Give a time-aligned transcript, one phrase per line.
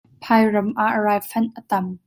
[0.27, 1.99] Phairam ah raifanh a tam.